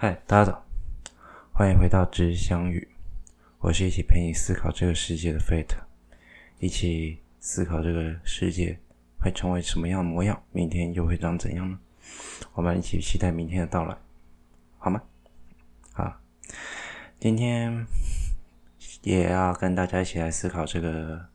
[0.00, 0.64] 嗨，大家早，
[1.52, 2.86] 欢迎回到知相遇。
[3.58, 5.74] 我是一起陪你思考这个世界的 Fate，
[6.60, 8.78] 一起思考这个世界
[9.20, 11.80] 会成为什么样的模样，明天又会长怎样呢？
[12.54, 13.98] 我们一起期待明天的到来，
[14.78, 15.02] 好吗？
[15.92, 16.20] 好，
[17.18, 17.84] 今天
[19.02, 21.26] 也要跟大家一起来思考这个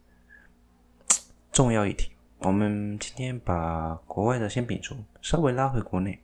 [1.52, 2.14] 重要议题。
[2.38, 6.17] 我们今天把国外的先摒除，稍微拉回国内，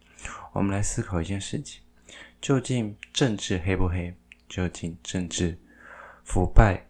[0.54, 1.82] 我们来思考一件事情。
[2.42, 4.16] 究竟政治黑不黑？
[4.48, 5.58] 究竟政治
[6.24, 6.84] 腐败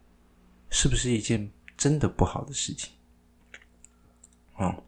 [0.69, 2.93] 是不是一件真的不好的事情？
[4.59, 4.81] 嗯，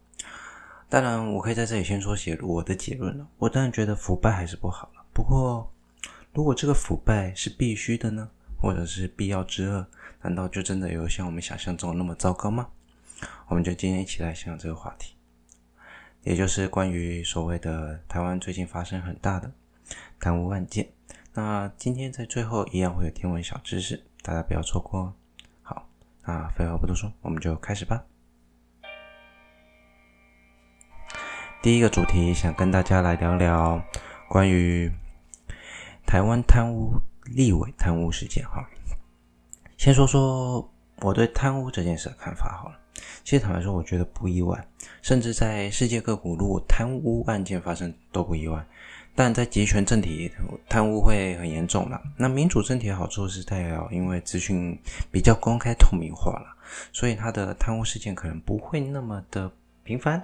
[0.87, 3.27] 当然，我可以在这里先说写我的结论了。
[3.37, 5.05] 我当然觉得腐败还是不好了。
[5.13, 5.69] 不过，
[6.33, 8.29] 如果这个腐败是必须的呢？
[8.57, 9.85] 或者是必要之恶？
[10.21, 12.69] 难道就真的有像我们想象中那么糟糕吗？
[13.47, 15.15] 我们就今天一起来想想这个话题，
[16.23, 19.51] 也就是关于所谓的台湾最近发生很大的。
[20.19, 20.87] 贪污案件，
[21.33, 25.13] 那今天在最后一样会有天文小知识，大家不要错过哦。
[25.61, 25.87] 好，
[26.23, 28.03] 那废话不多说，我们就开始吧。
[31.61, 33.81] 第一个主题想跟大家来聊聊
[34.27, 34.91] 关于
[36.07, 38.67] 台湾贪污立委贪污事件哈。
[39.77, 42.77] 先说说我对贪污这件事的看法好了。
[43.23, 44.67] 其实坦白说，我觉得不意外，
[45.01, 48.65] 甚至在世界各国，如果贪污案件发生都不意外。
[49.13, 50.31] 但在集权政体，
[50.69, 52.01] 贪污会很严重了。
[52.17, 54.77] 那民主政体的好处是代表，因为资讯
[55.11, 56.55] 比较公开透明化了，
[56.93, 59.51] 所以它的贪污事件可能不会那么的
[59.83, 60.21] 频繁。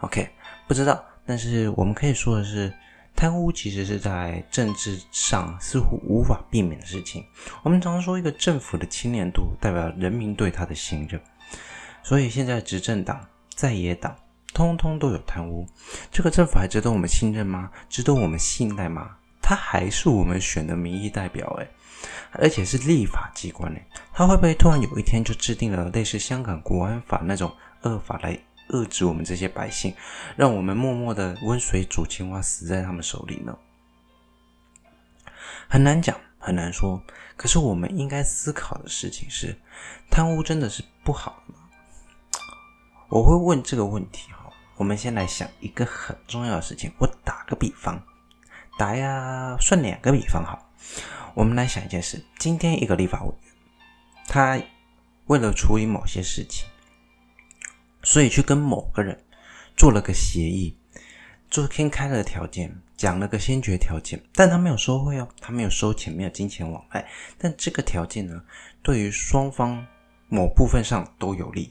[0.00, 0.28] OK，
[0.66, 2.72] 不知道，但是我们可以说的是，
[3.14, 7.24] 贪污其实是在政治上似乎无法避免的事情。
[7.62, 11.20] 我们常说，一个政府的清廉度代表人民对他的信任，
[12.02, 13.20] 所以现在执政党、
[13.54, 14.16] 在野党。
[14.54, 15.66] 通通都有贪污，
[16.10, 17.70] 这个政府还值得我们信任吗？
[17.90, 19.16] 值得我们信赖吗？
[19.42, 21.68] 他还是我们选的民意代表诶，
[22.32, 27.52] 而且是立法机关诶，他会不会突然有一天就制定了类似香港国安法那种
[27.82, 28.38] 恶法来
[28.70, 29.92] 遏制我们这些百姓，
[30.36, 33.54] 让我们默默的温水煮青蛙死在他们手里呢？
[35.68, 37.02] 很难讲，很难说。
[37.36, 39.54] 可是我们应该思考的事情是：
[40.10, 41.56] 贪污真的是不好吗？
[43.08, 44.30] 我会问这个问题。
[44.76, 46.92] 我们先来想一个很重要的事情。
[46.98, 48.02] 我打个比方，
[48.76, 50.70] 打呀，算两个比方好。
[51.34, 53.52] 我们来想一件事：今天一个立法委员，
[54.26, 54.60] 他
[55.26, 56.66] 为了处理某些事情，
[58.02, 59.24] 所以去跟某个人
[59.76, 60.76] 做了个协议，
[61.50, 67.08] 做天开了条件，讲了个先决条件，但他没有收贿哦，他没有收钱，没有金钱往来。
[67.38, 68.42] 但这个条件呢，
[68.82, 69.86] 对于双方
[70.28, 71.68] 某部分上都有利。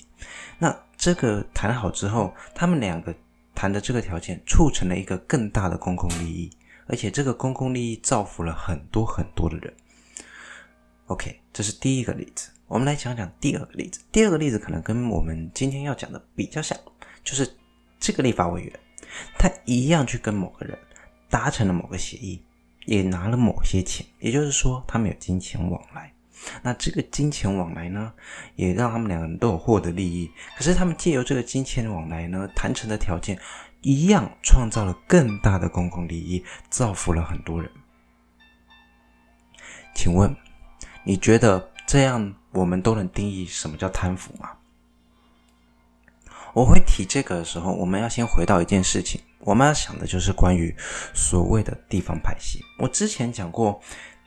[0.60, 3.14] 那这个谈好之后，他们两个
[3.54, 6.50] 谈的这个条件促成了一个更大的公共利益，
[6.88, 9.74] 而且这个公共利益造福了很多很多的人。
[11.08, 12.50] OK，这是第一个例子。
[12.68, 14.00] 我们来讲讲第二个例子。
[14.12, 16.78] 第二个例子可能跟我们今天要讲的比较像，
[17.24, 17.56] 就是
[18.00, 18.80] 这个立法委员，
[19.38, 20.78] 他一样去跟某个人
[21.30, 22.42] 达成了某个协议，
[22.86, 26.12] 也拿了某些钱，也就是说，他们有金钱往来。
[26.62, 28.14] 那这个金钱往来呢，
[28.56, 30.32] 也让他们两个人都有获得利益。
[30.58, 33.40] 可是他们借由这个金钱往来呢，谈成的条件
[33.82, 37.72] 一样，创造了更大的公共利益，造福了很多人。
[39.96, 40.36] 请问，
[41.04, 44.52] 你觉得这样我们都能定义什么叫贪腐吗？
[46.54, 50.76] 我会提这个的时候，我们要先回到一件事情，我们要想的就是关于
[51.14, 52.64] 所谓的地方派系。
[52.80, 53.82] 我之前讲过。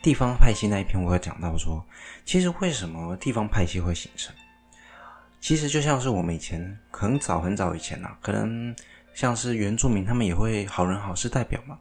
[0.06, 1.84] 地方派系那一篇，我有讲到说，
[2.24, 4.32] 其实为什么地方派系会形成？
[5.40, 8.72] 其实就像是我们以前很早很早以前啊，可能
[9.14, 11.76] 像是原住民，他们也会好人好事代表嘛。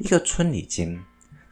[0.00, 1.00] 一个村里间，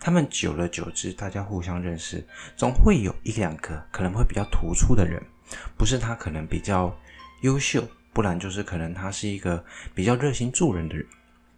[0.01, 2.27] 他们久了久之，大家互相认识，
[2.57, 5.23] 总会有一两个可能会比较突出的人，
[5.79, 6.93] 不是他可能比较
[7.43, 9.65] 优秀，不然就是可能他是一个
[9.95, 11.07] 比较热心助人的人。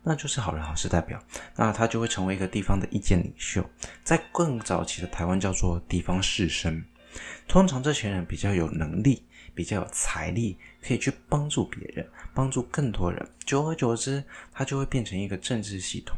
[0.09, 1.23] 那就是好人好事代表，
[1.55, 3.63] 那他就会成为一个地方的意见领袖，
[4.03, 6.83] 在更早期的台湾叫做地方士绅。
[7.47, 9.23] 通常这群人比较有能力，
[9.55, 13.29] 比较有财力，可以去帮助别人，帮助更多人。
[13.45, 16.17] 久而久之，他就会变成一个政治系统。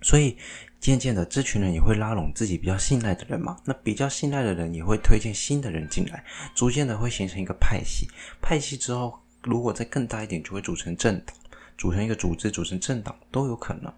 [0.00, 0.38] 所以
[0.80, 3.58] 渐渐的，这群人也会拉拢自己比较信赖的人嘛。
[3.66, 8.08] 那比较信赖的人也会推荐新的人进来，逐渐的会形成一个派系。
[8.40, 11.36] 派系之后，如果再更大一点，就会组成政党。
[11.80, 13.90] 组成一个组织，组成政党都有可能。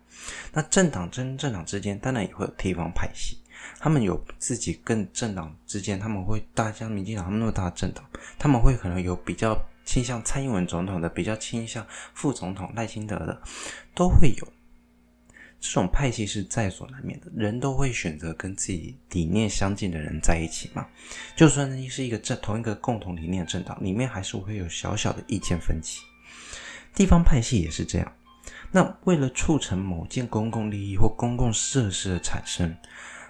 [0.52, 3.36] 那政党跟政党之间，当然也会有地方派系。
[3.80, 8.08] 他们有自己跟政党之间，他们会大像民进党他们那么大的政党，
[8.38, 11.84] 他们会可能有比较倾向蔡英文总统的，比较倾向
[12.14, 13.42] 副总统赖清德的，
[13.96, 14.48] 都会有。
[15.58, 20.86] 这种派系是在所难免的，人都会选择跟自己理念相近的人在一起嘛。
[21.34, 26.02] 就算是一个政同一个共同理念的政党，里面还是会有小小的意见分歧。
[26.94, 28.12] 地方派系也是这样。
[28.70, 32.74] 那为了促成某件公共利益或公共设施的产生，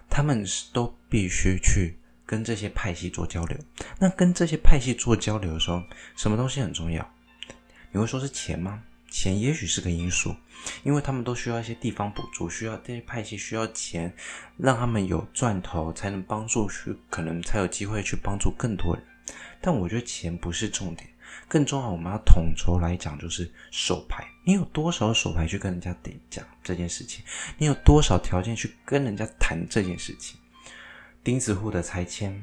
[0.08, 3.58] 他们都必须去跟这些派系做交流。
[3.98, 5.82] 那跟这些派系做交流的时候，
[6.16, 7.08] 什么东西很重要？
[7.90, 8.82] 你会说是钱吗？
[9.10, 10.34] 钱也许是个因素，
[10.84, 14.10] 因为他们都需要一些地方补助，需要这些派系需要钱，
[14.56, 19.04] 让他们有赚头，才能帮助去，可能才有机会去帮助更多人。
[19.60, 21.06] 但我觉得钱不是重点，
[21.52, 24.26] 更重要我们要统筹来讲，就是手牌。
[24.42, 27.22] 你有多少手牌去跟人家点讲这件事情？
[27.58, 30.38] 你有多少条件去跟人家谈这件事情？
[31.22, 32.42] 钉子户的拆迁、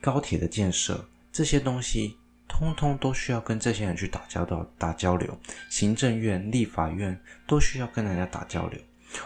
[0.00, 2.18] 高铁的建设这些东西。
[2.48, 5.38] 通通都需要跟这些人去打交道、打交流。
[5.70, 8.80] 行政院、立法院都需要跟人家打交流。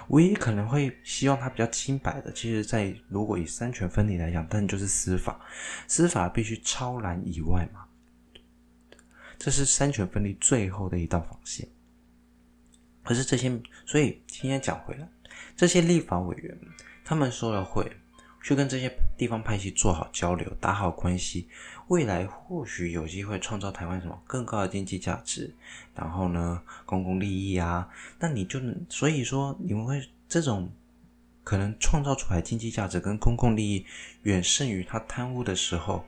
[0.08, 5.40] 唯一可能会希望他比较清白的，其实，在如果以三权分立来讲，但就是司法，
[5.88, 7.85] 司法必须超然以外嘛。
[9.38, 11.68] 这是三权分立最后的一道防线。
[13.04, 15.08] 可是这些，所以今天讲回来，
[15.56, 16.58] 这些立法委员
[17.04, 17.90] 他们说了会。
[18.42, 18.88] 去跟这些
[19.18, 21.48] 地方派系做好交流，打好关系，
[21.88, 25.52] 未来或许有机会创造台湾什么更高的经济价值，
[25.96, 27.90] 然后呢，公共利益啊，
[28.20, 30.70] 那你就，所以说你们会这种
[31.42, 33.84] 可能创造出来经济价值跟公共利益
[34.22, 36.04] 远胜于他贪污的时候，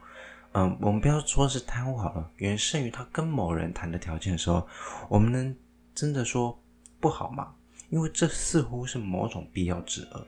[0.52, 4.66] 嗯，我们不要说是贪污好了，远胜于他跟某人谈的条件的时候，
[5.08, 5.54] 我们能
[5.94, 6.58] 真的说
[7.00, 7.54] 不好吗？
[7.90, 10.26] 因为这似乎是某种必要之恶。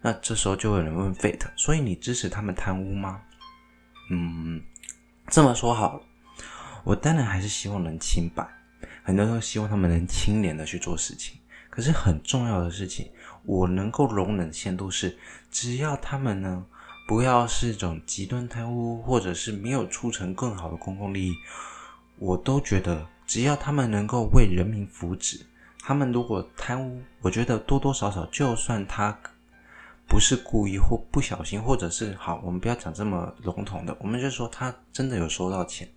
[0.00, 3.20] 那这时候就有人问 Fate，所以你支持他们贪污吗？
[4.10, 4.62] 嗯，
[5.28, 6.02] 这么说好了，
[6.84, 8.46] 我当然还是希望能清白，
[9.02, 11.40] 很多人都希望他们能清廉的去做事情。
[11.68, 13.10] 可是很重要的事情，
[13.44, 15.18] 我能够容忍的限度是，
[15.50, 16.64] 只要他们呢，
[17.06, 21.36] 不要是一种极端贪污，或者是没有促成更好的公共利益，
[22.18, 25.42] 我都觉得只要他们能够为人民福祉，
[25.80, 29.18] 他们如果贪污，我觉得多多少少，就算他。
[30.08, 35.88] 不是故意或不小心，或者是好，我们不要讲这么笼统的，我们就说他真的有收到钱，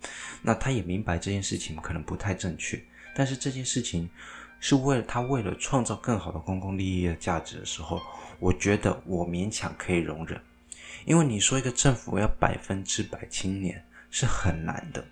[0.42, 2.82] 那他也明白这件事情可能不太正确，
[3.14, 4.10] 但是这件事情
[4.58, 8.00] 是为了他为了创造更好的公共利益的价值的时候，
[8.40, 10.40] 我觉得我勉强可以容忍，
[11.04, 15.04] 因为你说一个政府要百分之百清廉是很难的，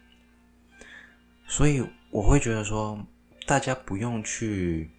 [1.46, 2.98] 所以我会觉得说
[3.46, 4.90] 大家不用去。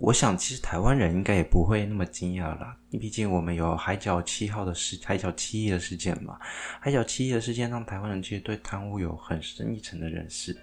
[0.00, 2.74] 我想，其实台湾人应该也不会那么惊讶啦。
[2.92, 6.38] 毕竟我们有海角七号的事，海角七亿的事件嘛。
[6.80, 10.56] 海角七亿的事件让台湾人其实对贪污有很深一层的认识。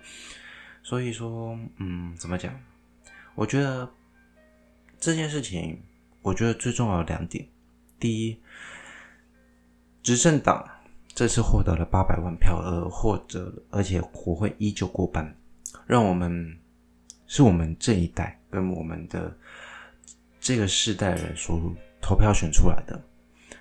[0.81, 2.59] 所以说，嗯，怎么讲？
[3.35, 3.87] 我觉得
[4.99, 5.79] 这件事情，
[6.23, 7.47] 我觉得最重要的两点：
[8.01, 8.37] 第一，
[10.03, 10.69] 执政党
[11.15, 15.33] 这次获得了八百万票，而获得而且国会依旧过半，
[15.85, 16.59] 让我们
[17.27, 18.37] 是我们这一代。
[18.51, 19.33] 跟我们的
[20.41, 23.01] 这个世代人所投票选出来的，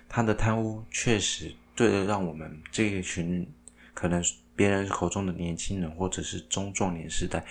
[0.09, 3.49] 他的贪污确实对了，让我们这一群
[3.93, 4.21] 可能
[4.53, 7.41] 别人口中的年轻人或者是中壮年世代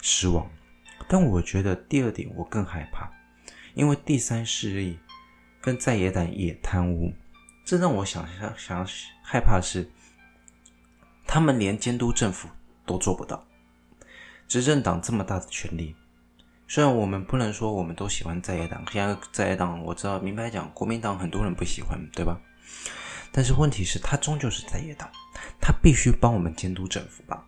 [0.00, 0.50] 失望。
[1.06, 3.12] 但我觉得第二点我更害怕，
[3.74, 4.98] 因为第三势力
[5.66, 7.12] 跟在野党也贪污，
[7.64, 8.86] 这让我想想想
[9.20, 9.90] 害怕的是，
[11.26, 12.48] 他们连监督政府
[12.84, 13.44] 都做不到，
[14.46, 15.96] 执政党这么大的权力。
[16.68, 22.40] 虽然我们不能说我们都喜欢在野党，现在在野党我知道，明白讲，国民党很多人不喜欢，对吧？
[23.32, 25.10] 但是问题是，他终究是在野党，
[25.60, 27.44] 他必须帮我们监督政府吧？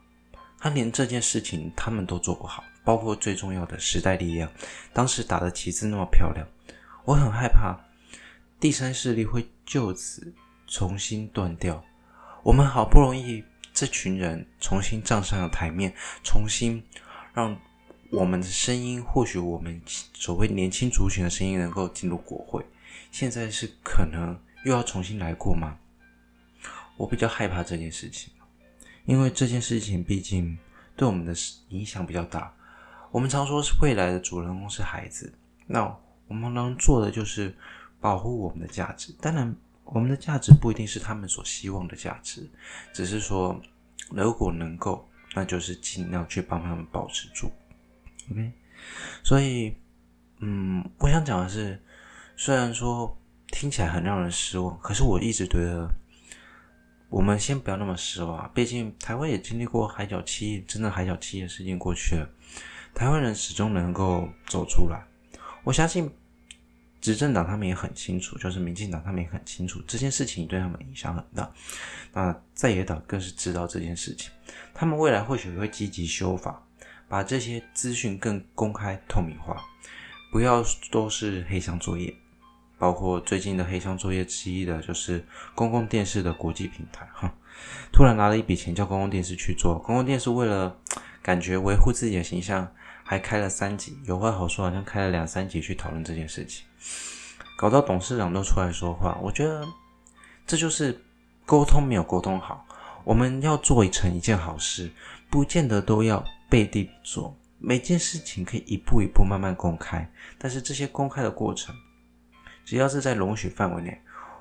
[0.58, 4.50] 他连这件事情他们都做不好，包括最重要的时代力量，
[4.92, 6.44] 当时打的旗帜那么漂亮，
[7.04, 7.78] 我很害怕
[8.60, 10.34] 第三势力会就此
[10.66, 11.84] 重新断掉。
[12.42, 16.82] 我们好不容易这群人重新站上了台面，重新
[17.32, 17.58] 让。
[18.10, 19.78] 我们的声音，或许我们
[20.14, 22.64] 所谓年轻族群的声音能够进入国会，
[23.12, 24.34] 现在是可能
[24.64, 25.76] 又要重新来过吗？
[26.96, 28.32] 我比较害怕这件事情，
[29.04, 30.56] 因为这件事情毕竟
[30.96, 31.34] 对我们的
[31.68, 32.50] 影响比较大。
[33.10, 35.30] 我们常说是未来的主人公是孩子，
[35.66, 35.94] 那
[36.28, 37.54] 我们能做的就是
[38.00, 39.12] 保护我们的价值。
[39.20, 42.48] 当然，我们的价值不一定是他们所希望的价值，
[42.92, 43.60] 只是说
[44.10, 47.50] 如果能够，那就是尽量去帮他们保持住。
[48.30, 48.52] OK，
[49.24, 49.74] 所以，
[50.40, 51.82] 嗯，我想讲的是，
[52.36, 53.16] 虽然说
[53.48, 55.88] 听起来很让人失望，可是我一直觉得，
[57.08, 58.50] 我们先不要那么失望。
[58.52, 62.28] 毕竟台湾也经历过海角七，真的海角七的事件过去了，
[62.94, 65.02] 台湾人始终能够走出来。
[65.64, 66.10] 我相信
[67.00, 71.50] 执政党他们也很清楚，就是民进党他们也很清楚这件事情对他们影响很大。
[72.12, 74.30] 那在野党更是知道这件事情，
[74.74, 76.62] 他们未来或许会积极修法，
[77.08, 79.62] 把这些资讯更公开透明化，
[80.32, 82.14] 不要都是黑箱作业。
[82.80, 87.34] 包括最近的黑箱作业之一的就是公共电视的国际平台，哈，
[87.92, 90.76] 突然拿了一笔钱叫公共电视去做，公共电视为了
[91.22, 92.66] 感觉维护自己的形象，
[93.04, 96.64] 还开了三集，有话好说，好像开了两三集去讨论这件事情，
[97.58, 99.66] 搞到董事长都出来说话，我觉得
[100.46, 100.98] 这就是
[101.44, 102.64] 沟通没有沟通好。
[103.04, 104.90] 我们要做成一件好事，
[105.30, 111.74] 不见得都要背地做，每件事情可以一步一步慢慢公开，但是这些公开的过程。
[112.64, 113.98] 只要是在容许范围内，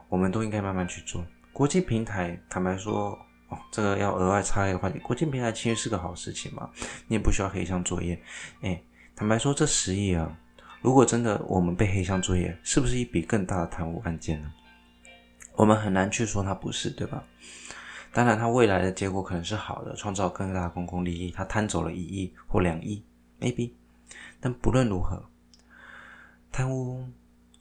[0.09, 1.25] 我们都应该慢慢去做。
[1.57, 3.17] 国际平台，坦白说，
[3.49, 4.99] 哦，这个要额外插一个话题。
[4.99, 6.69] 国际平台其实是个好事情嘛，
[7.07, 8.21] 你也不需要黑箱作业。
[8.61, 8.85] 诶，
[9.15, 10.37] 坦白说，这十亿啊，
[10.83, 14.53] 如果真的我们被黑箱作业，是不是一笔更大的贪污案件呢？
[15.55, 17.23] 我们很难去说它不是，对吧？
[18.13, 21.31] 当然，它未来的结果可能是好的，创造更大的公共利益。
[21.31, 23.03] 它贪走了一亿或两亿
[23.39, 23.71] ，maybe。
[24.39, 25.27] 但不论如何，
[26.51, 27.03] 贪污。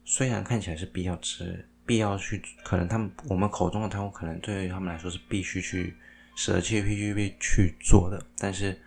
[0.05, 5.95] 虽然看起来是必要之必要去，可能他们我们口中的贪污，可能对于他们来说是必须去
[6.35, 8.21] 舍弃、必须去去做的。
[8.37, 8.79] 但是，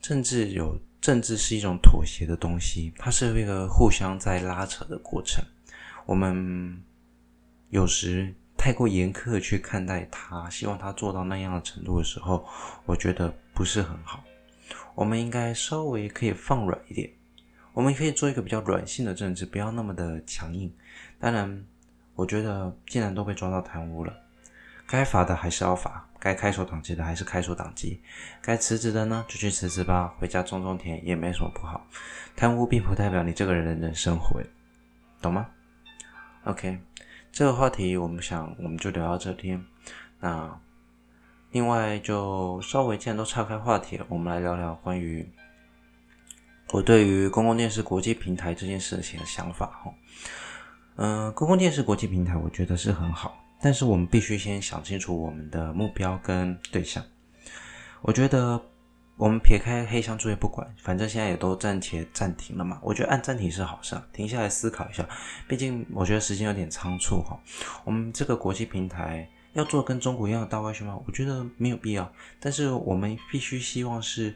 [0.00, 5.44] 政治有政治是一种妥协的东西，它是一个互相在拉扯的过程。
[6.06, 6.82] 我们
[7.68, 12.46] 有时太过严苛去看待他，希望他做到那样的程度的时候，
[12.84, 14.24] 我觉得不是很好。
[14.94, 17.10] 我们应该稍微可以放软一点。
[17.72, 20.72] 我们可以做一个比较软性的政治，不要那么的强硬。
[21.18, 21.64] 当然，
[22.14, 24.12] 我觉得既然都被抓到贪污了，
[24.86, 28.00] 该罚的还是要罚，该开除党籍的还是开除党籍，
[28.42, 31.86] 该辞职的呢就去辞职吧，回家种种田也没什么不好。
[32.34, 34.44] 贪污并不代表你这个人的人生毁，
[35.22, 35.46] 懂吗
[36.44, 36.80] ？OK，
[37.30, 39.64] 这个话题我们想我们就聊到这边。
[40.18, 40.60] 那
[41.52, 45.28] 另外就稍微既然都岔开话题了，我们来聊聊关于。
[46.72, 49.92] 我对于公共电视国际平台这件事情的想法，哈，
[50.96, 57.02] 嗯，公共电视国际平台我觉得是很好，但是我们必须先想清楚我们的目标跟对象。
[58.02, 58.60] 我觉得
[59.16, 62.78] 我们撇开黑箱作业不管，反正现在也都暂且暂停了嘛。
[62.82, 65.04] 我觉得按暂停是好事，停下来思考一下。
[65.48, 67.36] 毕竟我觉得时间有点仓促哈。
[67.84, 70.96] 我们这个国际平台要做跟中国一样的大外宣吗？
[71.04, 72.08] 我觉得没有必要。
[72.38, 74.32] 但是我们必须希望是。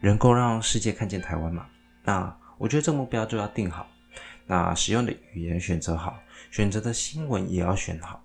[0.00, 1.66] 能够让世界看见台湾嘛？
[2.04, 3.88] 那我觉得这目标就要定好，
[4.46, 8.24] 那使用的语言选择好，选择的新闻也要选好，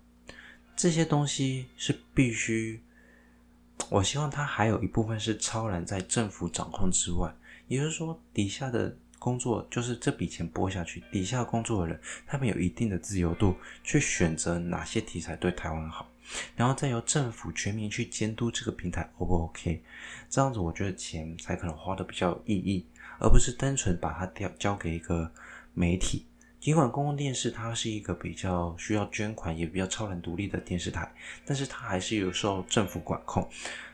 [0.76, 2.82] 这些东西是必须。
[3.90, 7.34] 我希望它还有一部分是超然在政府掌控之外，
[7.68, 16.10] 也就是说，底下的工作就是这笔钱拨下去，底下工作的人他们有一定的自由度去选择哪些题材对台湾好。
[16.56, 19.84] 然后再由政府全民去监督这个平台，O 不 OK？
[20.30, 22.86] 这样子我觉得钱才可能花得比较有意义，
[23.20, 25.32] 而不是单纯把它交交给一个
[25.74, 26.26] 媒体。
[26.60, 31.14] 尽管公共电视它是一个比较需要捐款也比较超然独立的电视台，
[31.46, 33.48] 但是它还是有受政府管控，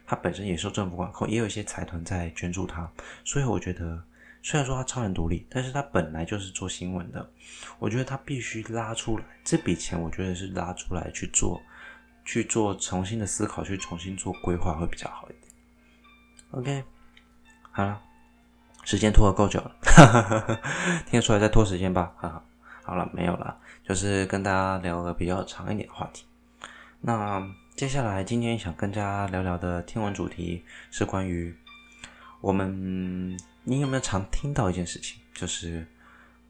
[0.07, 2.89] 它本身也受政府管控，也有一些财团在捐助它。
[3.25, 4.01] 所以我觉得，
[4.41, 7.29] 虽然说它超然独立，但是它本来就是做新闻的，
[7.77, 11.61] 我觉得它必须拉出来这笔钱，我觉得是拉出来去做。
[12.23, 15.51] 去做重新的思考，去重新做规划会比较好一点。
[16.51, 16.83] OK，
[17.71, 18.01] 好了，
[18.83, 19.75] 时间拖得够久了，
[21.07, 22.13] 听得出来在拖时间吧？
[22.17, 22.43] 哈哈，
[22.83, 26.25] 好了，没有了，就是跟大家聊个比较长一点的话题。
[26.99, 27.41] 那
[27.75, 31.55] 接下来今天想跟大家聊聊的天文主题是关于
[32.41, 35.87] 我们，你有没有常听到一件事情，就是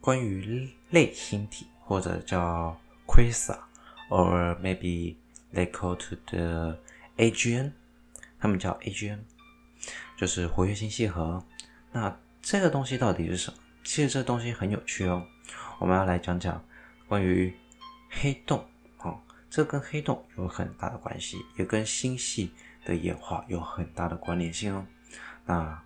[0.01, 2.75] 关于类星体或者叫
[3.07, 5.15] Quasar，or maybe
[5.53, 6.77] They call to the
[7.17, 7.71] AGN，
[8.39, 9.19] 他们叫 AGN，
[10.17, 11.43] 就是活跃星系核。
[11.91, 13.57] 那这个东西到底是什么？
[13.83, 15.25] 其实这东西很有趣哦。
[15.79, 16.63] 我们要来讲讲
[17.07, 17.53] 关于
[18.09, 18.65] 黑洞，
[18.99, 22.53] 哦，这跟黑洞有很大的关系，也跟星系
[22.85, 24.85] 的演化有很大的关联性哦。
[25.45, 25.83] 那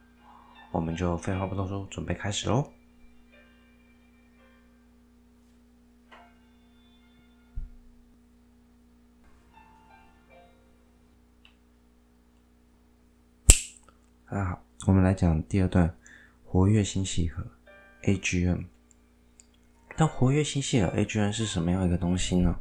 [0.72, 2.72] 我们就废话不多说，准备开始喽。
[14.36, 15.96] 大家好，我们来讲第二段
[16.44, 17.42] 活跃星系核
[18.04, 18.65] AGN。
[19.96, 22.54] 那活跃星系核 AGN 是什么样一个东西呢？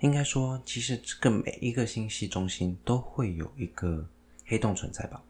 [0.00, 4.06] 应该说，其实这个每一个星系中心都会有一个
[4.44, 5.22] 黑洞存在吧。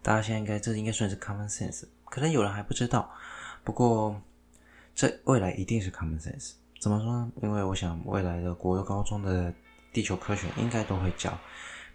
[0.00, 3.10] 大家现在应该这应该算是 common sense，可能有人还不知道，
[3.64, 4.22] 不过
[4.94, 6.52] 这未来一定是 common sense。
[6.78, 7.32] 怎么说呢？
[7.42, 9.52] 因为我想未来的国高中的
[9.92, 11.36] 地球科学应该都会教，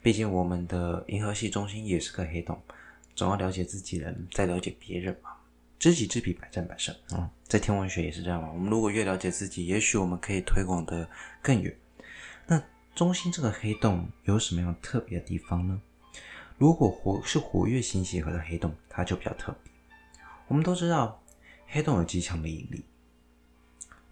[0.04, 2.62] 毕竟我们的银河系中心也是个黑洞，
[3.16, 5.32] 总要了解自己人，再了解别人嘛。
[5.78, 7.30] 知己知彼，百战百胜啊、嗯！
[7.44, 8.50] 在天文学也是这样嘛。
[8.52, 11.08] 我们如果越了解自己，也许我们可以推广得
[11.42, 11.78] 更远。
[12.48, 12.62] 那
[12.96, 15.80] 中心这个黑洞有什么样特别的地方呢？
[16.58, 19.72] 如果活是活跃星系核的黑洞，它就比较特别。
[20.48, 21.22] 我们都知道，
[21.68, 22.86] 黑洞有极强的引力。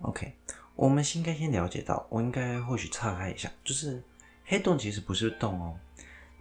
[0.02, 0.34] OK，
[0.76, 4.04] 我们应该先了解到，我应该或许岔开一下，就是
[4.46, 5.80] 黑洞其实不是洞哦。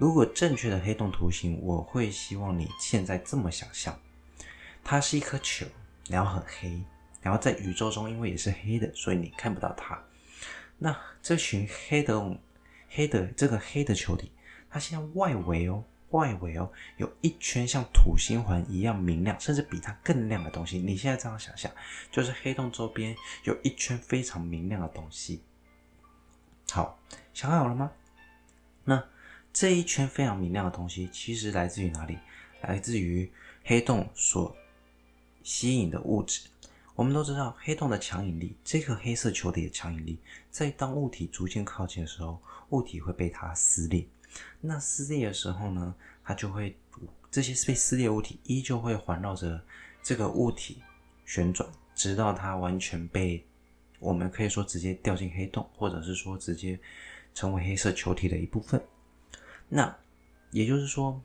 [0.03, 3.97] 如果正确的黑洞图形，我会希望你现在这么想象。
[4.83, 5.65] 它是一颗球，
[6.09, 6.83] 然后很黑，
[7.21, 9.97] 然后在宇宙中因为也是黑的，所以你看不到它。
[10.77, 12.37] 那这群黑的
[12.89, 14.33] 黑的这个黑的球体，
[14.69, 20.81] 它现在外围哦，外围哦，有一圈像土星环一样明亮，甚至比它更亮的东西。
[20.81, 21.71] 你现在这样想象，
[22.11, 25.45] 就是黑洞周边有一圈非常明亮的东西。
[26.73, 26.99] 好，
[27.33, 27.93] 想好了吗？
[28.83, 29.01] 那
[29.53, 32.19] 这一圈非常明亮的东西，其实来自于哪里？
[32.63, 33.31] 来自于
[33.65, 34.57] 黑洞所。
[35.45, 36.49] 吸引的物质，
[36.95, 40.17] 我们都知道黑洞的强引力，这个黑色球体的强引力，
[40.53, 42.41] 在当物体逐渐靠近的时候，
[42.71, 44.07] 物体会被它撕裂。
[44.61, 45.93] 那撕裂的时候呢，
[46.23, 46.77] 它就会
[47.29, 49.61] 这些被撕裂物体依旧会环绕着
[50.01, 50.81] 这个物体
[51.27, 53.45] 旋转，直到它完全被
[53.99, 56.79] 我们可以说直接掉进黑洞，或者是说直接
[57.35, 58.81] 成为黑色球体的一部分。
[59.75, 59.97] 那
[60.51, 61.19] 也就是说，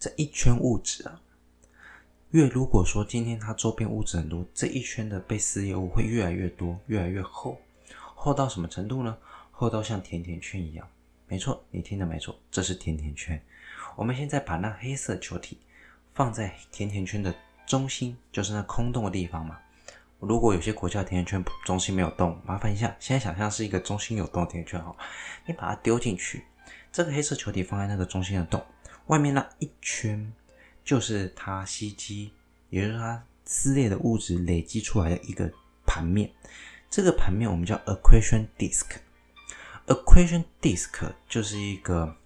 [0.00, 1.20] 这一圈物质啊。
[2.30, 7.56] 越如果说今天它周边物质很多，这一圈的被撕裂物会越来越多，越来越厚，
[8.16, 9.16] 厚到什么程度呢？
[9.52, 10.88] 厚到像甜甜圈一样。
[11.28, 13.40] 没错，你听的没错，这是甜甜圈。
[13.94, 15.58] 我们现在把那黑色球体
[16.14, 17.32] 放在甜甜圈的
[17.64, 19.56] 中心，就是那空洞的地方嘛。
[20.18, 24.96] 如果有些国家甜甜圈中心没有洞，麻烦一下，现在想象是一个中心有洞的甜甜圈哈，
[25.46, 26.44] 你把它丢进去，
[26.92, 28.64] 这个黑色球体放在那个中心的洞，
[29.06, 30.32] 外面那一圈。
[30.84, 32.32] 就是它吸积，
[32.68, 35.48] 也就是它撕裂的物质累积出来的一个
[35.86, 36.28] 盘面。
[36.90, 38.86] 这个盘面我们叫 accretion disk。
[39.86, 42.16] accretion disk 就是一个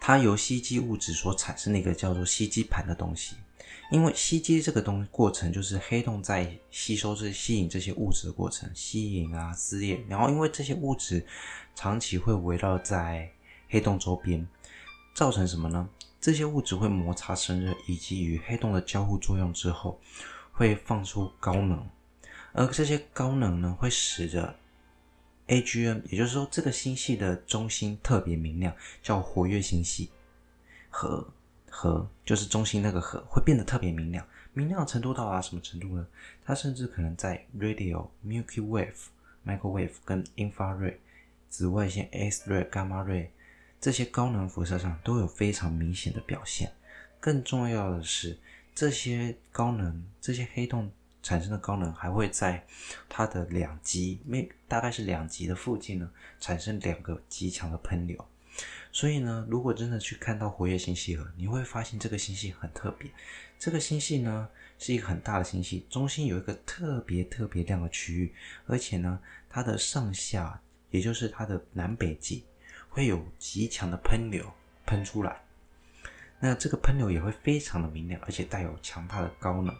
[0.00, 3.36] 它由吸积物质所产生的一个叫做吸积盘的东西。
[3.90, 11.24] 因为吸积这个东过程就是黑洞在吸收这吸引这些物质的过程，吸引啊撕裂，然后因为这些物质
[11.74, 13.30] 长期会围绕在
[13.68, 14.46] 黑洞周边，
[15.14, 15.88] 造成什么呢？
[16.20, 20.00] 这些物质会摩擦生热，以及与黑洞的交互作用之后，
[20.52, 21.88] 会放出高能，
[22.52, 24.56] 而这些高能呢，会使得
[25.46, 30.10] AGN，也就是说这个星系的中心特别明亮，叫活跃星系
[30.90, 31.32] 核
[31.70, 36.06] 核，就是中心那个核会变得特别明亮，明亮的程度到达什么程度呢？
[36.44, 39.08] 它甚至可能在 Radio、Milky Wave、
[39.46, 40.96] Microwave 跟 Infrared
[41.48, 43.28] 紫外线 X ray、伽马 ray。
[43.80, 46.72] 这些高能辐射上都有非常明显的表现。
[47.20, 48.36] 更重要的是，
[48.74, 50.90] 这些高能、这些黑洞
[51.22, 52.64] 产生的高能，还会在
[53.08, 58.24] 它的两极，没大概是两极的附近呢，产生两个极强的喷流。
[58.92, 63.10] 所以呢，如果真的去看到活跃星系核，你会发现这个星系很特别。
[63.58, 64.48] 这个星系呢，
[64.78, 68.34] 是一个很大的星系，中心有一个特别特别亮的区域，
[68.66, 72.44] 而且呢，它的上下，也就是它的南北极。
[72.90, 74.50] 会有极强的喷流
[74.84, 75.40] 喷出来，
[76.40, 79.72] 那这个喷流也会非常的明亮，而且带有强大的高能。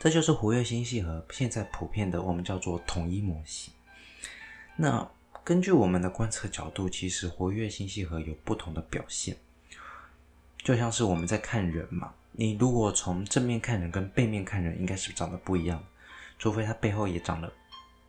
[0.00, 3.72] 这就是活跃星系核现在普遍的我们叫做统一模型。
[4.74, 5.08] 那
[5.44, 9.36] 根据我们的观测角度，其实活跃星系核有不同的表现，
[10.58, 15.84] 就像是我们在看人嘛，你如果从正面看人跟背面看人，应该是长得不一样，
[16.38, 17.52] 除非他背后也长了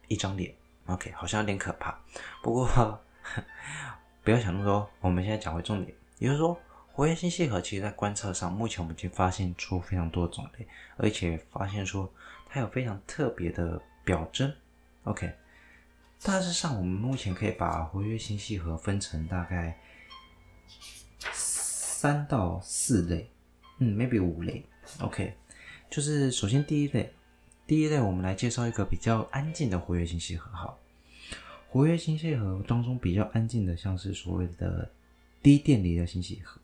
[0.08, 0.56] 一张脸。
[0.86, 2.00] OK，好像有点可怕，
[2.42, 3.02] 不过。
[4.24, 6.58] 不要想那么多，我们现在讲回重点，也就是说，
[6.92, 10.68] 活跃星系核其实在观测上，目前我们已经发现出非常多种类，
[10.98, 12.12] 而且发现说
[12.50, 14.52] 它有非常特别的表征。
[15.04, 15.32] OK，
[16.24, 19.80] 大致上我们目前可以把活跃星系核分成大概
[21.32, 23.30] 三到四类，
[23.78, 24.66] 嗯，maybe 五类。
[25.00, 25.34] OK，
[25.90, 27.14] 就是首先第一类，
[27.68, 30.80] 第一类我们来介绍一个比较安静的活跃星系核，好。
[31.70, 34.90] 活跃星系核当中比较安静的，像是所谓的
[35.44, 36.60] 低电离的星系核。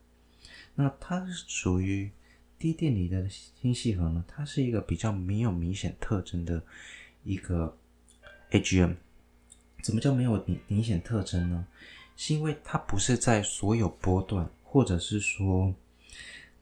[0.74, 2.10] 那它是属于
[2.58, 4.24] 低电离的星系核呢？
[4.26, 6.64] 它是一个比较没有明显特征的
[7.24, 7.76] 一个
[8.52, 8.96] AGN。
[9.82, 11.66] 怎么叫没有明明显特征呢？
[12.16, 15.74] 是因为它不是在所有波段，或者是说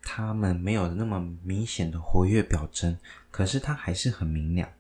[0.03, 2.97] 它们没有那么明显的活跃表征，
[3.31, 4.73] 可是它还是很明亮。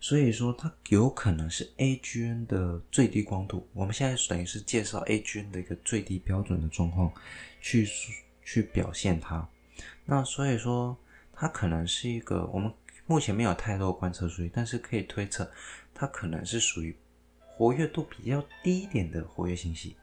[0.00, 3.68] 所以说，它有可能是 AGN 的最低光度。
[3.72, 7.12] 我们现在等于是介绍 AGN 的一个最低标准的状况，
[7.60, 7.86] 去
[8.42, 9.48] 去表现它。
[10.04, 10.98] 那所以说，
[11.32, 12.72] 它可能是一个我们
[13.06, 15.48] 目前没有太多观测数据，但是可以推测，
[15.94, 16.96] 它可能是属于
[17.56, 19.96] 活跃度比较低一点的活跃信息。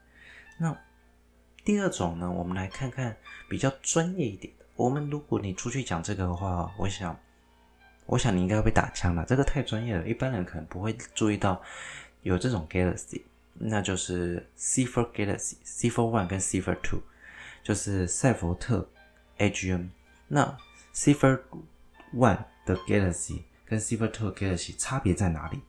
[0.57, 0.77] 那
[1.63, 3.15] 第二种呢，我们来看看
[3.47, 4.65] 比较专业一点的。
[4.75, 7.17] 我们如果你出去讲这个的话，我想。
[8.05, 11.61] 我想你应该会被打枪了，这个太专业了，一般人可能不会注意到
[12.23, 13.21] 有这种 galaxy，
[13.53, 17.01] 那就是 Seyfert Galaxy，Seyfert One 跟 Seyfert Two，
[17.61, 18.89] 就是赛佛特
[19.37, 19.89] AGM。
[20.27, 20.57] 那
[20.91, 21.41] Seyfert
[22.15, 25.61] One 的 galaxy 跟 Seyfert Two 的 galaxy 差别在哪里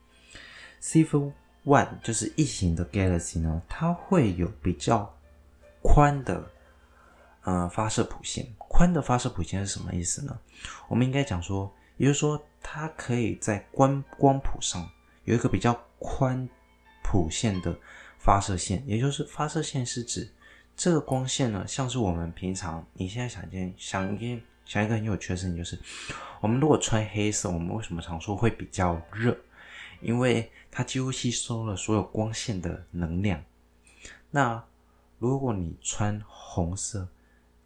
[0.81, 1.35] ？Seyfert
[1.65, 5.15] One 就是异形的 galaxy 呢，它会有比较
[5.83, 6.51] 宽的
[7.43, 8.47] 呃发射谱线。
[8.59, 10.39] 宽的发射谱线是什么意思呢？
[10.89, 11.73] 我们应该讲说。
[11.97, 14.89] 也就是说，它可以在光光谱上
[15.25, 16.49] 有一个比较宽
[17.03, 17.79] 谱线的
[18.19, 20.27] 发射线，也就是发射线是指
[20.75, 25.79] 这个光线呢，像是我们平常你现在想一件想一想一个很有趣的事情，就是
[26.41, 29.37] 我们如果穿黑色，我们为什么常说会比较热？
[30.01, 33.43] 因为它几乎吸收了所有光线的能量。
[34.31, 34.63] 那
[35.19, 37.09] 如果你穿红色，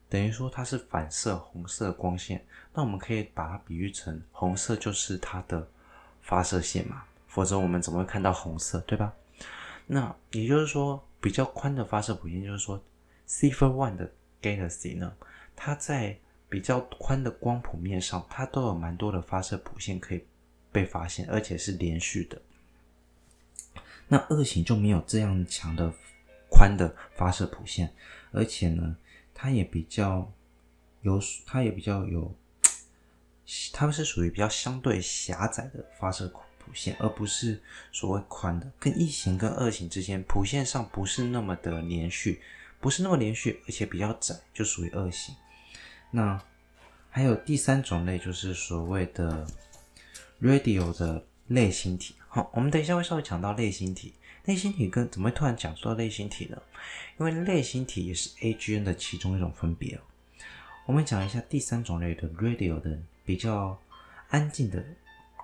[0.08, 2.44] 等于说它是反射红色光线。
[2.72, 5.68] 那我们可以把它比喻成红色就是它的
[6.22, 9.12] 发射线嘛，否则我们怎么会看到红色，对吧？
[9.86, 12.82] 那也就是说，比较宽的发射谱线，就是说
[13.28, 15.12] Cfer One 的 Galaxy 呢，
[15.54, 20.24] 它在比较宽的光谱面上，它都有蛮多的发射谱线可以
[20.72, 22.40] 被发现，而且是连续的。
[24.14, 25.92] 那二型就没有这样强的
[26.48, 27.92] 宽的发射谱线，
[28.30, 28.96] 而且呢，
[29.34, 30.32] 它也比较
[31.02, 32.32] 有，它也比较有。
[33.72, 38.70] 它是属于比较相对狭窄的发射谱线，而不是所谓宽的。
[38.78, 42.40] 跟一型跟二型之间谱线上不是那么的连续，
[42.78, 45.34] 不是那么连续，而且比较窄，就属于二型。
[46.12, 46.40] 那
[47.10, 49.44] 还有第三种类，就是所谓的
[50.40, 52.14] radio 的类星体。
[52.34, 54.12] 好，我们等一下会稍微讲到类星体。
[54.46, 56.60] 类星体跟怎么会突然讲说到类星体呢？
[57.16, 60.00] 因为类星体也是 AGN 的其中一种分别哦。
[60.84, 62.98] 我们讲一下第三种类的 radio 的。
[63.26, 63.80] 比较
[64.28, 64.84] 安静的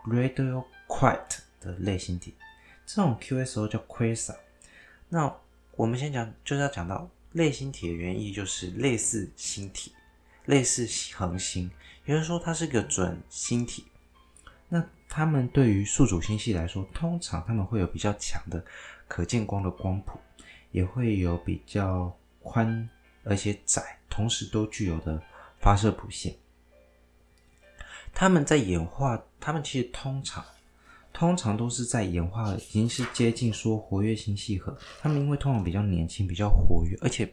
[0.05, 2.35] radio quiet 的类星体，
[2.85, 4.37] 这种 QSO 叫 Quasar。
[5.09, 5.35] 那
[5.76, 9.94] 我们先讲，就是要讲到类星体的原意，就是类似星体，
[10.44, 11.70] 类似恒星，
[12.05, 13.87] 也就是说它是个准星体。
[14.68, 18.64] 那它们对于宿主星系来说，通常他们会有比较强的
[19.09, 20.20] 可见光的光谱，
[20.70, 22.88] 也会有比较宽
[23.25, 25.20] 而且窄，同时都具有的
[25.59, 26.33] 发射谱线。
[28.14, 30.44] 他们在演化，他们其实通常，
[31.12, 34.79] 通常都是在演化，已经是接近说活跃星系核。
[35.01, 37.29] 他们因为通常比较年轻，比较活跃，而且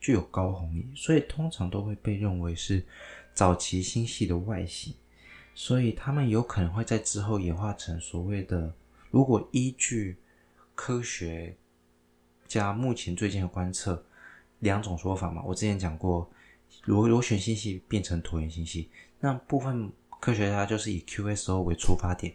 [0.00, 2.82] 具有高红移，所以通常都会被认为是
[3.34, 4.94] 早期星系的外形。
[5.54, 8.74] 所以他们有可能会在之后演化成所谓的，
[9.10, 10.16] 如果依据
[10.74, 11.56] 科学
[12.46, 14.04] 家目前最近的观测，
[14.60, 15.42] 两种说法嘛。
[15.44, 16.30] 我之前讲过，
[16.84, 19.92] 螺螺旋星系变成椭圆星系，那部分。
[20.22, 22.32] 科学家就是以 QSO 为出发点，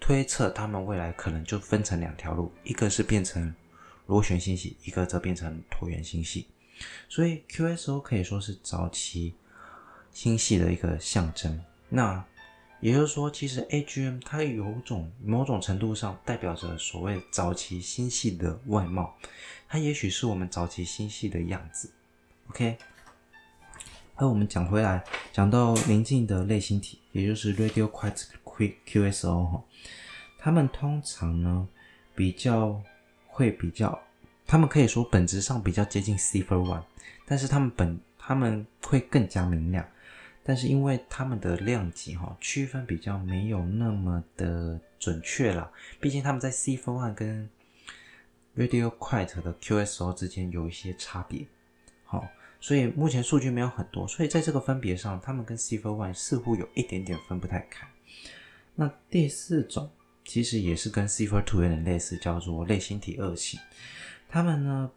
[0.00, 3.54] 推测他们未来可能就分成两条路，一个是变成
[4.06, 6.46] 螺旋星系，一个则变成椭圆星系。
[7.10, 9.34] 所以 QSO 可以说是早期
[10.10, 11.62] 星系的一个象征。
[11.90, 12.24] 那
[12.82, 19.14] 也就是说，其实 AGN 它有种某种程度上代表着所谓早期星系的外貌，
[19.68, 21.90] 它也许是我们早期星系的样子。
[22.48, 22.76] OK。
[24.18, 29.64] 那我们讲回来，讲到邻近的类星体，也就是 Radio Quiet QSO 哈，
[30.38, 31.66] 他们通常呢
[32.14, 32.80] 比较
[33.26, 33.98] 会比较，
[34.46, 36.82] 他们可以说本质上比较接近 c i f e r One，
[37.26, 39.84] 但是他们本他们会更加明亮，
[40.42, 47.48] 但是因为他们的量级哈区分比较没有那么的准确啦，毕竟他们在 Seyfert One 跟
[48.56, 51.46] Radio Quiet 的 QSO 之间有一些差别，
[52.04, 52.28] 好。
[52.64, 57.88] 所以目前数据没有很多，所以在这个分别上，他们跟 Seyfert One 似乎有一点点分不太开。
[58.76, 59.90] 那第四种
[60.24, 63.58] 其实也是跟 Seyfert Two 有点类似，叫做类星体二型。
[64.28, 64.88] 他们呢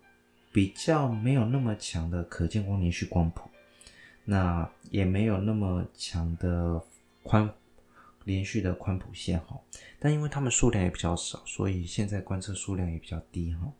[0.51, 3.49] 比较没有那么强的可见光连续光谱，
[4.25, 6.81] 那也没有那么强的
[7.23, 7.49] 宽
[8.23, 9.59] 连续的宽谱线哈。
[9.99, 13.71] 但因为它们数量也比较少，所以现在观测数量也比较低哈。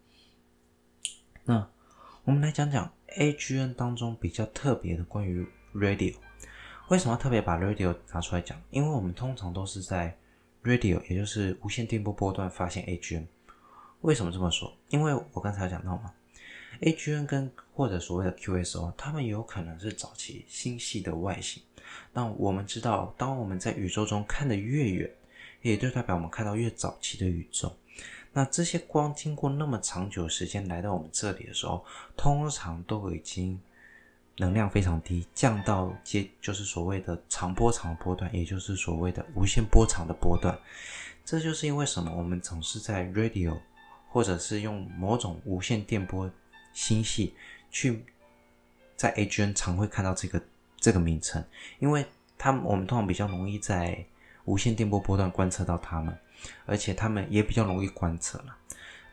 [1.43, 1.67] 那
[2.23, 6.15] 我们来讲讲 AGN 当中比较特别的关于 radio。
[6.89, 8.62] 为什么要特别把 radio 拿出来讲？
[8.69, 10.15] 因为我们通常都是在
[10.63, 13.25] radio，也就是无线电波波段发现 AGN。
[14.01, 14.71] 为什么这么说？
[14.89, 16.13] 因为我刚才讲到嘛
[16.81, 21.61] ，AGN 跟或者所谓的 QSO，它们有可能是早期星系的外形。
[22.13, 25.09] 那我们知道，当我们在宇宙中看得越远，
[25.61, 27.75] 也就代表我们看到越早期的宇宙。
[28.33, 31.85] 那这些光经过那么长久时间来到我们这里的时候，
[32.17, 33.59] 通常都已经
[34.38, 40.57] 能量非常低，降到接就是所谓的长波长波段，也就是所谓的无线波长的波段。
[41.23, 42.11] 这就是因为什么？
[42.15, 43.57] 我们总是在 radio
[44.09, 46.29] 或者是用某种无线电波
[46.75, 47.33] 星系
[47.71, 48.05] 去
[48.95, 50.39] 在 AGN 常会看到这个。
[50.77, 51.43] 这个名称，
[51.79, 52.05] 因为
[52.38, 54.05] 他们我们通常比较容易在
[54.43, 56.15] 无线电波波段观测到它们，
[56.67, 58.55] 而且它们也比较容易观测了。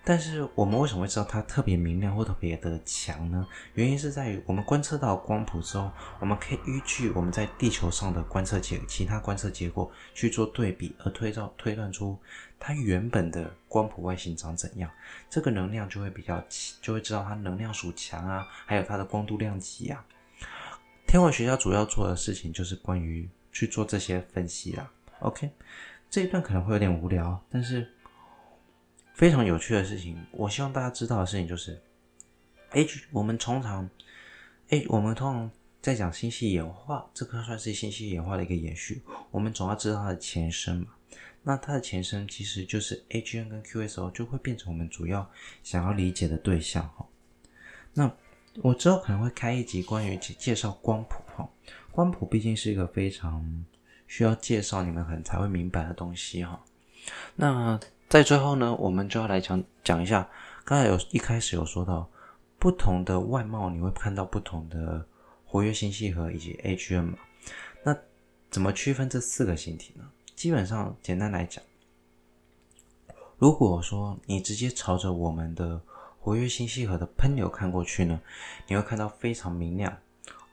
[0.04, 3.46] 但是我们为什么会知道它特别明亮或特别的强呢？
[3.72, 12.18] 原因是在于我们观测到光谱之后，我们可以依据我们在地球上的观测结其他观测结果去做对比，而推造推断出
[12.64, 14.88] 它原本的光谱外形长怎样。
[15.28, 16.40] 这个能量就会比较
[16.80, 20.06] 就会知道它能量属强啊，还有它的光度量级啊。
[21.08, 24.88] 天文学家主要做的事情就是关于去做这些分析啦。
[25.18, 25.50] OK，
[26.08, 27.92] 这一段可能会有点无聊，但是
[29.12, 30.24] 非常有趣的事情。
[30.30, 31.82] 我希望大家知道的事情就是，
[32.70, 33.90] 哎，我们通常，
[34.68, 39.02] 哎，我们通常在讲星系演化，这个算是星系演化的一个延续。
[39.32, 40.86] 我们总要知道它的前身嘛。
[41.42, 45.28] 那它的前身其实就是 AGN 跟 QSO 就会变成我们主要
[45.62, 47.06] 想要理解的对象哈。
[47.92, 48.10] 那
[48.62, 51.48] 我之后可能会开一集关于介绍光谱哈，
[51.90, 53.64] 光谱毕竟是一个非常
[54.06, 56.62] 需要介绍，你们可能才会明白的东西哈。
[57.34, 60.28] 那在最后呢，我们就要来讲讲一下，
[60.64, 62.08] 刚才有一开始有说到
[62.58, 65.04] 不同的外貌，你会看到不同的
[65.44, 67.18] 活跃星系核以及 AGN 嘛。
[67.82, 67.96] 那
[68.50, 70.04] 怎么区分这四个星体呢？
[70.34, 71.62] 基本上简单来讲，
[73.38, 75.80] 如果说你直接朝着我们的
[76.20, 78.20] 活跃星系核的喷流看过去呢，
[78.66, 79.96] 你会看到非常明亮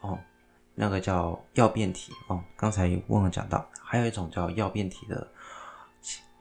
[0.01, 0.17] 哦，
[0.75, 2.43] 那个叫曜变体哦。
[2.55, 5.27] 刚才忘了讲到，还有一种叫曜变体的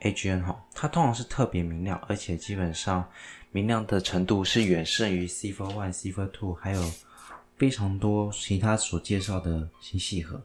[0.00, 3.06] AGN 哈，它通常是特别明亮，而且基本上
[3.50, 6.92] 明亮的程度是远胜于 C4 One、C4 Two，还有
[7.56, 10.40] 非常多其他所介绍的星系核。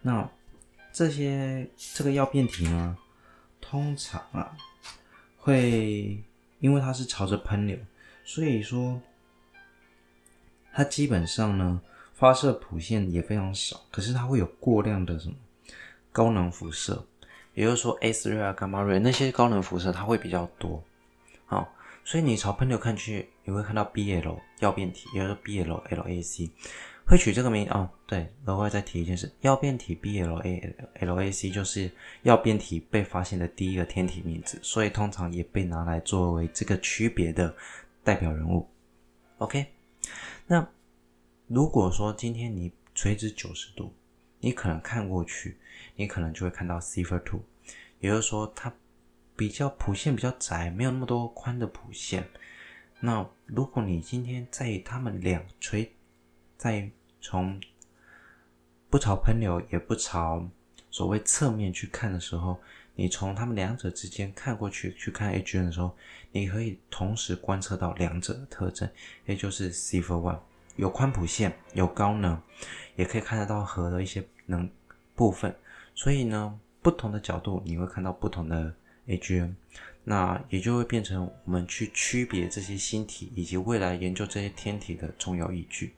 [0.00, 0.28] 那
[0.92, 2.96] 这些这个药变体呢，
[3.60, 4.56] 通常啊
[5.38, 6.22] 会
[6.60, 7.76] 因为它是朝着喷流。
[8.24, 9.00] 所以说，
[10.72, 11.80] 它基本上呢，
[12.14, 15.34] 发射谱线也非常少，可是它会有过量的什么
[16.12, 17.04] 高能辐射，
[17.54, 20.82] 也就是说 X ray 啊、伽马 ray 那些高能辐射它会比较多。
[21.46, 21.74] 好，
[22.04, 26.50] 所以你朝喷流看去，你会看到 BL 药变体，也就是 BL LAC，
[27.12, 27.90] 会取这个名哦。
[28.06, 31.90] 对，额外再提一件事，曜变体 B L A L A C 就是
[32.22, 37.54] 曜变体被发现的第一个天体名字，所以通常也被拿来作为这个区别的。
[38.04, 38.68] 代表人物
[39.38, 39.64] ，OK。
[40.48, 40.68] 那
[41.46, 43.94] 如果说今天你垂直九十度，
[44.40, 45.56] 你可能看过去，
[45.94, 47.42] 你可能就会看到 Cefar Two，
[48.00, 48.74] 也就是说它
[49.36, 52.26] 比较谱线比较窄，没有那么多宽的谱线。
[52.98, 55.92] 那如果你今天在他们两垂，
[56.56, 56.90] 在
[57.22, 57.58] 从
[58.90, 60.46] 不朝喷流也不朝
[60.90, 62.60] 所谓侧面去看的时候，
[62.94, 65.96] 你从他们两者之间看过去，去看 AGN 的时候，
[66.32, 68.86] 你可以同时观测到两者的特征，
[69.24, 70.40] 也就是 Cefar One
[70.76, 72.38] 有宽谱线，有高能，
[72.96, 74.68] 也可以看得到核的一些能
[75.14, 75.56] 部分。
[75.94, 78.74] 所以呢，不同的角度你会看到不同的
[79.06, 79.54] AGN，
[80.04, 85.94] 那也就会变成我们去区别这些星体以及未来研究这些天体的重要依据。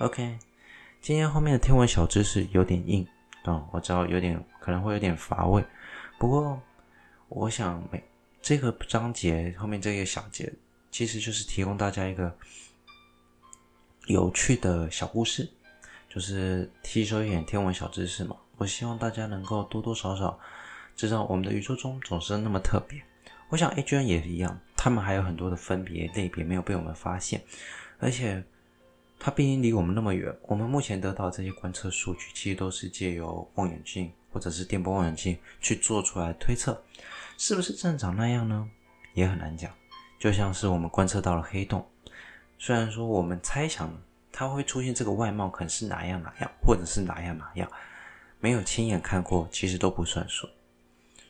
[0.00, 0.38] OK，
[1.00, 3.04] 今天后面的天文小知识有点硬。
[3.46, 5.64] 嗯，我知道有点可能会有点乏味，
[6.20, 6.62] 不过
[7.28, 8.00] 我想每
[8.40, 10.52] 这个章节后面这个小节
[10.92, 12.32] 其实就是提供大家一个
[14.06, 15.50] 有趣的小故事，
[16.08, 18.36] 就是吸收一点天文小知识嘛。
[18.56, 20.38] 我希望大家能够多多少少
[20.94, 23.02] 知道我们的宇宙中总是那么特别。
[23.48, 27.42] 我想 AGN 也是一样，他们还有很多的分别类别没有被我们发现，
[27.98, 28.44] 而且。
[29.18, 36.80] 它毕竟离我们那么远，我们目前得到这些观测数据，其实都是借由望远镜或者是电波望远镜去做出来推测，
[37.36, 38.70] 是不是正常那样呢？
[39.14, 39.72] 也很难讲。
[40.18, 41.84] 就像是我们观测到了黑洞，
[42.58, 43.92] 虽然说我们猜想
[44.30, 47.70] 它会出现这个外貌，可能是哪样哪样，或者是哪样哪样，
[48.40, 50.48] 没有亲眼看过，其实都不算数。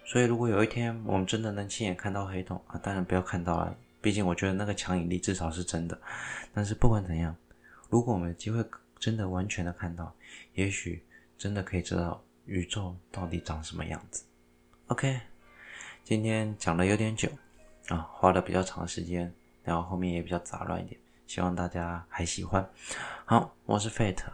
[0.04, 6.00] 所以如果有一天我们真的能亲眼看到黑洞啊，当然不要看到了，毕毕竟我觉得那个强引力至少是真的。
[6.54, 7.36] 但是不管怎样，
[7.88, 8.64] 如果我们有机会
[8.98, 10.14] 真的完全的看到，
[10.54, 11.04] 也许
[11.36, 14.24] 真的可以知道宇宙到底长什么样子。
[14.88, 15.20] OK，
[16.04, 17.28] 今天讲的有点久
[17.88, 19.32] 啊，花了比较长时间，
[19.64, 22.68] 然后后面也比较杂乱一点，希望大家还喜欢。
[23.24, 24.24] 好，我是 Fate，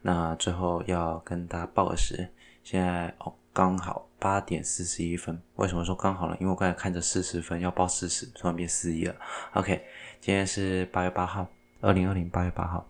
[0.00, 2.28] 那最后要跟大家报个时，
[2.62, 3.34] 现在哦。
[3.54, 6.34] 刚好八点四十一分，为什么说刚好呢？
[6.40, 9.14] 因为我刚才看着四十分要报四十，突然变四一了。
[9.52, 9.84] OK，
[10.22, 11.46] 今天是八月八号，
[11.82, 12.86] 二零二零八月八号，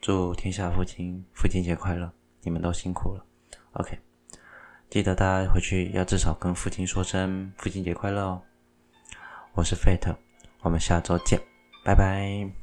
[0.00, 2.10] 祝天下父亲父亲节快乐！
[2.42, 3.26] 你们都辛苦了。
[3.72, 3.98] OK，
[4.88, 8.40] 记得大家回去要至少跟父亲说声父亲节快乐哦。
[9.52, 10.14] 我是 Fate，
[10.60, 11.40] 我们下周见，
[11.84, 12.59] 拜拜。